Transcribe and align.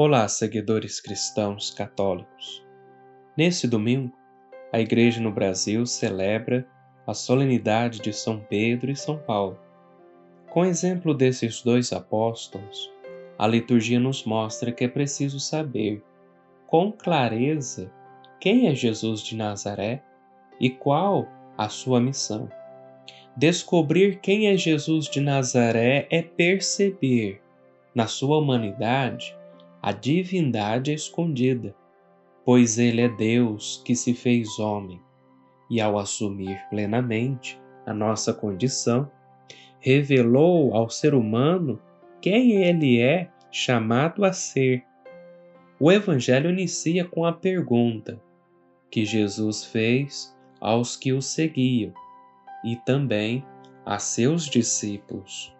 Olá, 0.00 0.28
seguidores 0.28 1.00
cristãos 1.00 1.72
católicos. 1.72 2.64
Nesse 3.36 3.66
domingo, 3.66 4.16
a 4.72 4.78
Igreja 4.78 5.20
no 5.20 5.32
Brasil 5.32 5.84
celebra 5.86 6.64
a 7.04 7.12
solenidade 7.12 7.98
de 7.98 8.12
São 8.12 8.38
Pedro 8.38 8.92
e 8.92 8.96
São 8.96 9.18
Paulo. 9.18 9.58
Com 10.50 10.64
exemplo 10.64 11.12
desses 11.12 11.62
dois 11.62 11.92
apóstolos, 11.92 12.88
a 13.36 13.44
liturgia 13.48 13.98
nos 13.98 14.22
mostra 14.22 14.70
que 14.70 14.84
é 14.84 14.88
preciso 14.88 15.40
saber 15.40 16.00
com 16.68 16.92
clareza 16.92 17.90
quem 18.38 18.68
é 18.68 18.76
Jesus 18.76 19.20
de 19.20 19.34
Nazaré 19.34 20.00
e 20.60 20.70
qual 20.70 21.26
a 21.56 21.68
sua 21.68 22.00
missão. 22.00 22.48
Descobrir 23.36 24.20
quem 24.20 24.46
é 24.46 24.56
Jesus 24.56 25.06
de 25.06 25.20
Nazaré 25.20 26.06
é 26.08 26.22
perceber, 26.22 27.42
na 27.92 28.06
sua 28.06 28.38
humanidade, 28.38 29.36
a 29.88 29.92
divindade 29.92 30.92
escondida, 30.92 31.74
pois 32.44 32.78
ele 32.78 33.00
é 33.00 33.08
Deus 33.08 33.80
que 33.86 33.96
se 33.96 34.12
fez 34.12 34.58
homem, 34.58 35.00
e 35.70 35.80
ao 35.80 35.98
assumir 35.98 36.60
plenamente 36.68 37.58
a 37.86 37.94
nossa 37.94 38.34
condição, 38.34 39.10
revelou 39.80 40.74
ao 40.74 40.90
ser 40.90 41.14
humano 41.14 41.80
quem 42.20 42.62
ele 42.62 43.00
é 43.00 43.30
chamado 43.50 44.26
a 44.26 44.32
ser. 44.34 44.84
O 45.80 45.90
Evangelho 45.90 46.50
inicia 46.50 47.06
com 47.06 47.24
a 47.24 47.32
pergunta 47.32 48.20
que 48.90 49.06
Jesus 49.06 49.64
fez 49.64 50.36
aos 50.60 50.96
que 50.96 51.14
o 51.14 51.22
seguiam 51.22 51.94
e 52.62 52.76
também 52.76 53.42
a 53.86 53.98
seus 53.98 54.44
discípulos: 54.50 55.56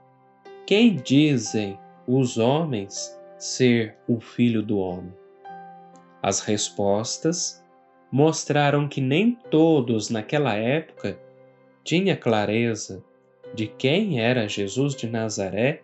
Quem 0.66 0.96
dizem 0.96 1.78
os 2.06 2.36
homens 2.36 3.17
ser 3.38 3.96
o 4.08 4.20
Filho 4.20 4.62
do 4.62 4.78
Homem? 4.78 5.14
As 6.20 6.40
respostas 6.40 7.64
mostraram 8.10 8.88
que 8.88 9.00
nem 9.00 9.38
todos 9.50 10.10
naquela 10.10 10.54
época 10.54 11.18
tinham 11.84 12.16
clareza 12.16 13.02
de 13.54 13.66
quem 13.66 14.20
era 14.20 14.48
Jesus 14.48 14.94
de 14.94 15.08
Nazaré 15.08 15.82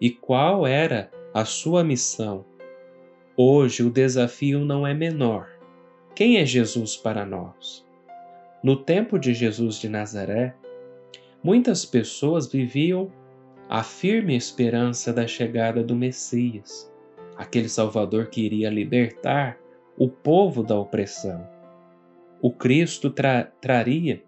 e 0.00 0.10
qual 0.10 0.66
era 0.66 1.10
a 1.32 1.44
sua 1.44 1.84
missão. 1.84 2.44
Hoje 3.36 3.82
o 3.82 3.90
desafio 3.90 4.64
não 4.64 4.86
é 4.86 4.92
menor. 4.92 5.48
Quem 6.14 6.38
é 6.38 6.44
Jesus 6.44 6.96
para 6.96 7.24
nós? 7.24 7.86
No 8.62 8.76
tempo 8.76 9.18
de 9.18 9.32
Jesus 9.32 9.78
de 9.78 9.88
Nazaré, 9.88 10.54
muitas 11.42 11.84
pessoas 11.84 12.50
viviam 12.50 13.12
a 13.68 13.82
firme 13.82 14.34
esperança 14.34 15.12
da 15.12 15.26
chegada 15.26 15.82
do 15.84 15.94
Messias 15.94 16.90
aquele 17.36 17.68
Salvador 17.68 18.28
que 18.28 18.40
iria 18.40 18.70
libertar 18.70 19.58
o 19.98 20.08
povo 20.08 20.62
da 20.62 20.78
opressão. 20.78 21.46
O 22.40 22.50
Cristo 22.50 23.10
tra 23.10 23.44
traria 23.60 24.22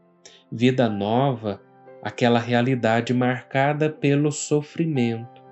vida 0.51 0.89
nova 0.89 1.61
àquela 2.03 2.39
realidade 2.39 3.13
marcada 3.13 3.91
pelo 3.91 4.33
sofrimento. 4.33 5.43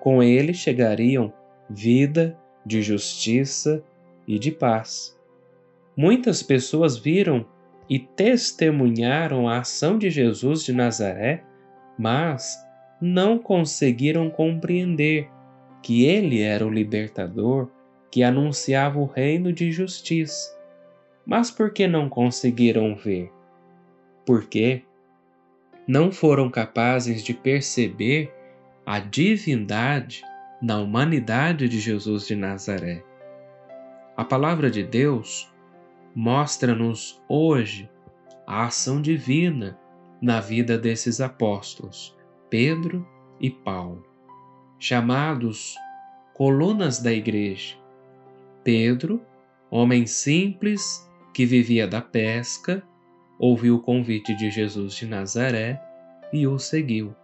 Com 0.00 0.22
ele 0.22 0.52
chegariam 0.52 1.32
vida 1.68 2.38
de 2.64 2.82
justiça 2.82 3.82
e 4.26 4.38
de 4.38 4.50
paz. 4.50 5.18
Muitas 5.96 6.42
pessoas 6.42 6.96
viram 6.96 7.46
e 7.88 7.98
testemunharam 7.98 9.48
a 9.48 9.60
ação 9.60 9.96
de 9.96 10.10
Jesus 10.10 10.64
de 10.64 10.72
Nazaré, 10.72 11.42
mas 11.98 12.58
não 13.00 13.38
conseguiram 13.38 14.28
compreender 14.28 15.30
que 15.86 16.04
ele 16.04 16.42
era 16.42 16.66
o 16.66 16.68
libertador 16.68 17.68
que 18.10 18.24
anunciava 18.24 18.98
o 18.98 19.04
reino 19.04 19.52
de 19.52 19.70
justiça. 19.70 20.52
Mas 21.24 21.48
por 21.48 21.72
que 21.72 21.86
não 21.86 22.08
conseguiram 22.08 22.96
ver? 22.96 23.30
Porque 24.26 24.82
não 25.86 26.10
foram 26.10 26.50
capazes 26.50 27.22
de 27.22 27.32
perceber 27.32 28.34
a 28.84 28.98
divindade 28.98 30.24
na 30.60 30.80
humanidade 30.80 31.68
de 31.68 31.78
Jesus 31.78 32.26
de 32.26 32.34
Nazaré. 32.34 33.04
A 34.16 34.24
palavra 34.24 34.68
de 34.68 34.82
Deus 34.82 35.48
mostra-nos 36.16 37.22
hoje 37.28 37.88
a 38.44 38.66
ação 38.66 39.00
divina 39.00 39.78
na 40.20 40.40
vida 40.40 40.76
desses 40.76 41.20
apóstolos, 41.20 42.12
Pedro 42.50 43.06
e 43.40 43.48
Paulo 43.50 44.15
chamados 44.78 45.74
colunas 46.34 46.98
da 46.98 47.12
igreja. 47.12 47.76
Pedro, 48.62 49.22
homem 49.70 50.06
simples 50.06 51.08
que 51.32 51.46
vivia 51.46 51.86
da 51.86 52.00
pesca, 52.00 52.82
ouviu 53.38 53.76
o 53.76 53.80
convite 53.80 54.34
de 54.34 54.50
Jesus 54.50 54.94
de 54.94 55.06
Nazaré 55.06 55.80
e 56.32 56.46
o 56.46 56.58
seguiu. 56.58 57.14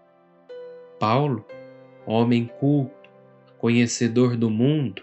Paulo, 0.99 1.45
homem 2.07 2.51
culto, 2.59 3.11
conhecedor 3.59 4.37
do 4.37 4.51
mundo, 4.51 5.03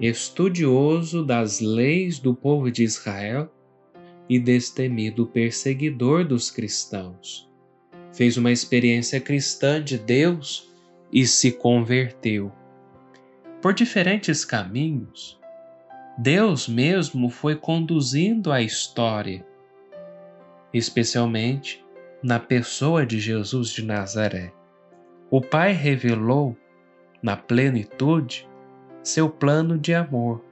estudioso 0.00 1.24
das 1.24 1.60
leis 1.60 2.18
do 2.18 2.34
povo 2.34 2.70
de 2.70 2.82
Israel 2.82 3.50
e 4.28 4.38
destemido 4.38 5.26
perseguidor 5.26 6.24
dos 6.24 6.50
cristãos. 6.50 7.48
Fez 8.12 8.36
uma 8.36 8.50
experiência 8.50 9.20
cristã 9.20 9.82
de 9.82 9.98
Deus 9.98 10.74
e 11.16 11.26
se 11.26 11.50
converteu. 11.50 12.52
Por 13.62 13.72
diferentes 13.72 14.44
caminhos, 14.44 15.40
Deus 16.18 16.68
mesmo 16.68 17.30
foi 17.30 17.56
conduzindo 17.56 18.52
a 18.52 18.60
história, 18.60 19.42
especialmente 20.74 21.82
na 22.22 22.38
pessoa 22.38 23.06
de 23.06 23.18
Jesus 23.18 23.70
de 23.70 23.82
Nazaré. 23.82 24.52
O 25.30 25.40
Pai 25.40 25.72
revelou, 25.72 26.54
na 27.22 27.34
plenitude, 27.34 28.46
seu 29.02 29.30
plano 29.30 29.78
de 29.78 29.94
amor. 29.94 30.44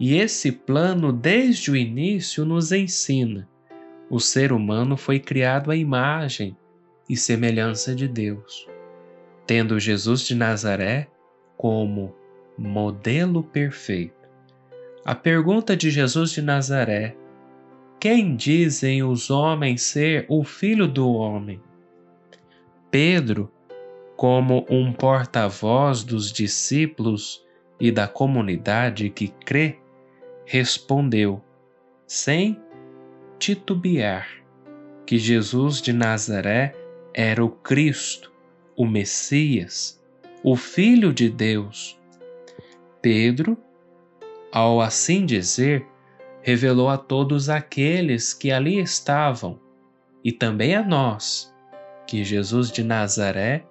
E 0.00 0.16
esse 0.16 0.50
plano, 0.50 1.12
desde 1.12 1.70
o 1.70 1.76
início, 1.76 2.44
nos 2.44 2.72
ensina: 2.72 3.48
o 4.10 4.18
ser 4.18 4.52
humano 4.52 4.96
foi 4.96 5.20
criado 5.20 5.70
à 5.70 5.76
imagem 5.76 6.56
e 7.08 7.16
semelhança 7.16 7.94
de 7.94 8.08
Deus 8.08 8.73
tendo 9.46 9.78
Jesus 9.78 10.22
de 10.22 10.34
Nazaré 10.34 11.08
como 11.56 12.14
modelo 12.56 13.42
perfeito. 13.42 14.14
A 15.04 15.14
pergunta 15.14 15.76
de 15.76 15.90
Jesus 15.90 16.30
de 16.30 16.42
Nazaré: 16.42 17.16
Quem 18.00 18.34
dizem 18.34 19.02
os 19.02 19.30
homens 19.30 19.82
ser 19.82 20.24
o 20.28 20.44
filho 20.44 20.86
do 20.86 21.08
homem? 21.12 21.60
Pedro, 22.90 23.50
como 24.16 24.64
um 24.70 24.92
porta-voz 24.92 26.04
dos 26.04 26.32
discípulos 26.32 27.44
e 27.80 27.90
da 27.90 28.06
comunidade 28.06 29.10
que 29.10 29.28
crê, 29.28 29.78
respondeu, 30.46 31.42
sem 32.06 32.60
titubear, 33.38 34.28
que 35.04 35.18
Jesus 35.18 35.82
de 35.82 35.92
Nazaré 35.92 36.74
era 37.12 37.44
o 37.44 37.50
Cristo, 37.50 38.32
o 38.76 38.86
Messias, 38.86 40.02
o 40.42 40.56
Filho 40.56 41.12
de 41.12 41.28
Deus. 41.28 41.98
Pedro, 43.00 43.56
ao 44.52 44.80
assim 44.80 45.26
dizer, 45.26 45.86
revelou 46.42 46.88
a 46.88 46.96
todos 46.96 47.48
aqueles 47.48 48.32
que 48.34 48.50
ali 48.50 48.78
estavam 48.78 49.58
e 50.22 50.32
também 50.32 50.74
a 50.74 50.82
nós 50.82 51.54
que 52.06 52.24
Jesus 52.24 52.70
de 52.70 52.82
Nazaré 52.82 53.64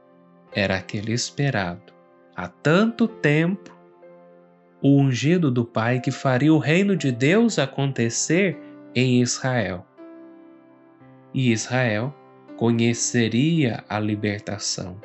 era 0.52 0.76
aquele 0.78 1.14
esperado 1.14 1.94
há 2.36 2.48
tanto 2.48 3.08
tempo, 3.08 3.72
o 4.82 5.00
ungido 5.00 5.50
do 5.50 5.64
Pai 5.64 6.00
que 6.00 6.12
faria 6.12 6.54
o 6.54 6.58
reino 6.58 6.96
de 6.96 7.12
Deus 7.12 7.58
acontecer 7.58 8.58
em 8.94 9.22
Israel. 9.22 9.86
E 11.34 11.52
Israel 11.52 12.14
conheceria 12.64 13.84
a 13.90 14.00
libertação. 14.00 14.96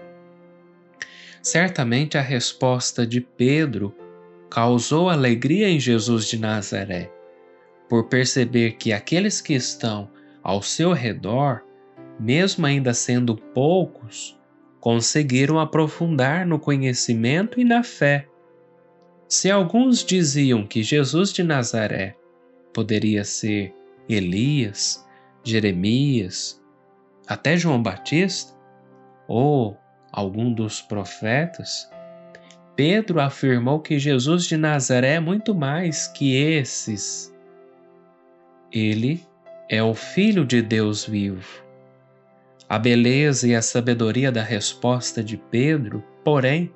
Certamente 1.42 2.16
a 2.16 2.20
resposta 2.20 3.04
de 3.04 3.20
Pedro 3.20 3.92
causou 4.48 5.08
alegria 5.08 5.68
em 5.68 5.80
Jesus 5.80 6.28
de 6.28 6.38
Nazaré, 6.38 7.10
por 7.88 8.04
perceber 8.04 8.76
que 8.76 8.92
aqueles 8.92 9.40
que 9.40 9.54
estão 9.54 10.08
ao 10.40 10.62
seu 10.62 10.92
redor, 10.92 11.64
mesmo 12.20 12.64
ainda 12.64 12.94
sendo 12.94 13.34
poucos, 13.36 14.38
conseguiram 14.78 15.58
aprofundar 15.58 16.46
no 16.46 16.60
conhecimento 16.60 17.58
e 17.58 17.64
na 17.64 17.82
fé. 17.82 18.28
Se 19.26 19.50
alguns 19.50 20.04
diziam 20.04 20.64
que 20.64 20.80
Jesus 20.80 21.32
de 21.32 21.42
Nazaré 21.42 22.14
poderia 22.72 23.24
ser 23.24 23.74
Elias, 24.08 25.04
Jeremias, 25.42 26.57
até 27.28 27.56
João 27.56 27.82
Batista 27.82 28.56
ou 29.28 29.76
algum 30.10 30.52
dos 30.52 30.80
profetas, 30.80 31.88
Pedro 32.74 33.20
afirmou 33.20 33.80
que 33.80 33.98
Jesus 33.98 34.46
de 34.46 34.56
Nazaré 34.56 35.14
é 35.14 35.20
muito 35.20 35.54
mais 35.54 36.06
que 36.06 36.34
esses. 36.36 37.34
Ele 38.72 39.22
é 39.68 39.82
o 39.82 39.94
Filho 39.94 40.46
de 40.46 40.62
Deus 40.62 41.04
vivo. 41.04 41.62
A 42.68 42.78
beleza 42.78 43.48
e 43.48 43.54
a 43.54 43.62
sabedoria 43.62 44.30
da 44.30 44.42
resposta 44.42 45.22
de 45.22 45.36
Pedro, 45.36 46.02
porém, 46.24 46.72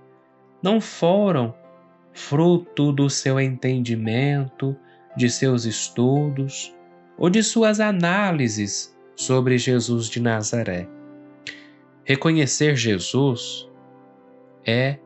não 0.63 0.81
foram 0.81 1.55
fruto 2.13 2.93
do 2.93 3.09
seu 3.09 3.41
entendimento, 3.41 4.77
de 5.17 5.31
seus 5.31 5.65
estudos 5.65 6.75
ou 7.17 7.31
de 7.31 7.43
suas 7.43 7.81
análises 7.81 8.93
sobre 9.23 9.57
Jesus 9.57 10.09
de 10.09 10.21
Nazaré. 10.21 10.89
Reconhecer 12.05 12.77
Jesus 12.77 13.69
é 14.67 14.99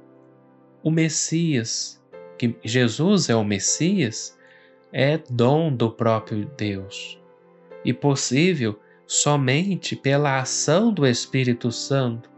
o 0.82 0.90
Messias, 0.90 2.02
que 2.38 2.56
Jesus 2.64 3.28
é 3.28 3.36
o 3.36 3.44
Messias, 3.44 4.36
é 4.92 5.18
dom 5.30 5.70
do 5.70 5.90
próprio 5.90 6.50
Deus 6.56 7.20
e 7.84 7.92
possível 7.92 8.78
somente 9.06 9.94
pela 9.94 10.40
ação 10.40 10.92
do 10.92 11.06
Espírito 11.06 11.70
Santo. 11.70 12.30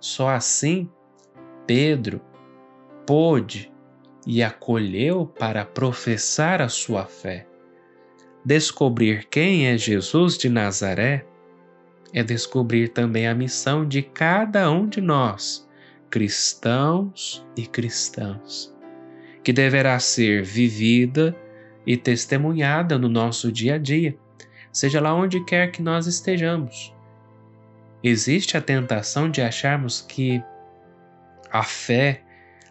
Só 0.00 0.30
assim 0.30 0.90
Pedro 1.66 2.20
pôde 3.06 3.72
e 4.26 4.42
acolheu 4.42 5.26
para 5.26 5.64
professar 5.64 6.62
a 6.62 6.68
sua 6.68 7.04
fé. 7.04 7.46
Descobrir 8.46 9.24
quem 9.24 9.66
é 9.66 9.76
Jesus 9.76 10.38
de 10.38 10.48
Nazaré 10.48 11.26
é 12.12 12.22
descobrir 12.22 12.90
também 12.90 13.26
a 13.26 13.34
missão 13.34 13.84
de 13.84 14.02
cada 14.02 14.70
um 14.70 14.88
de 14.88 15.00
nós, 15.00 15.68
cristãos 16.08 17.44
e 17.56 17.66
cristãs, 17.66 18.72
que 19.42 19.52
deverá 19.52 19.98
ser 19.98 20.44
vivida 20.44 21.36
e 21.84 21.96
testemunhada 21.96 22.96
no 22.96 23.08
nosso 23.08 23.50
dia 23.50 23.74
a 23.74 23.78
dia, 23.78 24.16
seja 24.70 25.00
lá 25.00 25.12
onde 25.12 25.44
quer 25.44 25.72
que 25.72 25.82
nós 25.82 26.06
estejamos. 26.06 26.94
Existe 28.00 28.56
a 28.56 28.60
tentação 28.60 29.28
de 29.28 29.42
acharmos 29.42 30.00
que 30.02 30.40
a 31.50 31.64
fé 31.64 32.22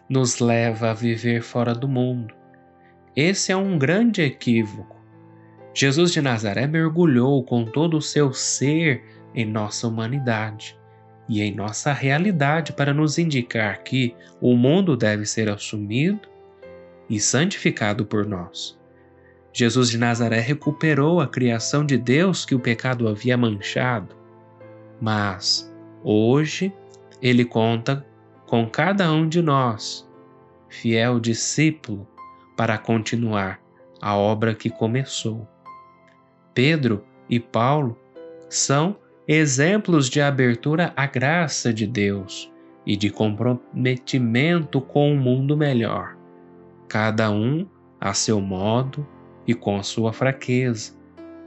nos 0.08 0.38
leva 0.38 0.92
a 0.92 0.94
viver 0.94 1.42
fora 1.42 1.74
do 1.74 1.86
mundo. 1.86 2.34
Esse 3.14 3.52
é 3.52 3.56
um 3.56 3.78
grande 3.78 4.22
equívoco. 4.22 4.95
Jesus 5.78 6.10
de 6.10 6.22
Nazaré 6.22 6.66
mergulhou 6.66 7.44
com 7.44 7.66
todo 7.66 7.98
o 7.98 8.00
seu 8.00 8.32
ser 8.32 9.04
em 9.34 9.44
nossa 9.44 9.86
humanidade 9.86 10.74
e 11.28 11.42
em 11.42 11.54
nossa 11.54 11.92
realidade 11.92 12.72
para 12.72 12.94
nos 12.94 13.18
indicar 13.18 13.82
que 13.82 14.16
o 14.40 14.56
mundo 14.56 14.96
deve 14.96 15.26
ser 15.26 15.50
assumido 15.50 16.30
e 17.10 17.20
santificado 17.20 18.06
por 18.06 18.24
nós. 18.24 18.80
Jesus 19.52 19.90
de 19.90 19.98
Nazaré 19.98 20.40
recuperou 20.40 21.20
a 21.20 21.28
criação 21.28 21.84
de 21.84 21.98
Deus 21.98 22.46
que 22.46 22.54
o 22.54 22.60
pecado 22.60 23.06
havia 23.06 23.36
manchado, 23.36 24.16
mas 24.98 25.70
hoje 26.02 26.72
ele 27.20 27.44
conta 27.44 28.02
com 28.46 28.66
cada 28.66 29.12
um 29.12 29.28
de 29.28 29.42
nós, 29.42 30.08
fiel 30.70 31.20
discípulo, 31.20 32.08
para 32.56 32.78
continuar 32.78 33.60
a 34.00 34.16
obra 34.16 34.54
que 34.54 34.70
começou. 34.70 35.46
Pedro 36.56 37.04
e 37.28 37.38
Paulo 37.38 37.98
são 38.48 38.96
exemplos 39.28 40.08
de 40.08 40.22
abertura 40.22 40.90
à 40.96 41.06
graça 41.06 41.70
de 41.70 41.86
Deus 41.86 42.50
e 42.86 42.96
de 42.96 43.10
comprometimento 43.10 44.80
com 44.80 45.12
um 45.12 45.18
mundo 45.18 45.54
melhor, 45.54 46.16
cada 46.88 47.30
um 47.30 47.68
a 48.00 48.14
seu 48.14 48.40
modo 48.40 49.06
e 49.46 49.52
com 49.52 49.82
sua 49.82 50.14
fraqueza, 50.14 50.96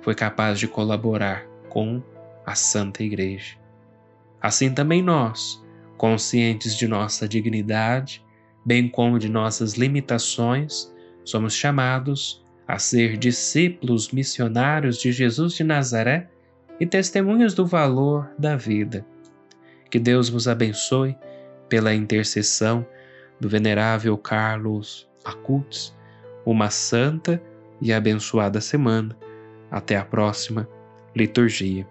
foi 0.03 0.13
capaz 0.13 0.59
de 0.59 0.67
colaborar 0.67 1.43
com 1.69 2.03
a 2.45 2.53
Santa 2.53 3.03
Igreja. 3.03 3.57
Assim 4.39 4.71
também 4.71 5.01
nós, 5.01 5.59
conscientes 5.97 6.77
de 6.77 6.87
nossa 6.87 7.27
dignidade, 7.27 8.23
bem 8.63 8.87
como 8.87 9.17
de 9.17 9.27
nossas 9.27 9.73
limitações, 9.73 10.93
somos 11.25 11.55
chamados 11.55 12.47
a 12.69 12.77
ser 12.77 13.17
discípulos 13.17 14.11
missionários 14.11 14.99
de 14.99 15.11
Jesus 15.11 15.53
de 15.53 15.63
Nazaré 15.63 16.29
e 16.79 16.85
testemunhas 16.85 17.55
do 17.55 17.65
valor 17.65 18.29
da 18.37 18.55
vida. 18.55 19.03
Que 19.89 19.97
Deus 19.97 20.29
vos 20.29 20.47
abençoe 20.47 21.17
pela 21.67 21.95
intercessão 21.95 22.85
do 23.39 23.49
venerável 23.49 24.15
Carlos 24.19 25.09
Acutis, 25.25 25.97
uma 26.45 26.69
santa 26.69 27.41
e 27.81 27.91
abençoada 27.91 28.61
semana. 28.61 29.17
Até 29.71 29.97
a 29.97 30.05
próxima 30.05 30.69
liturgia. 31.15 31.87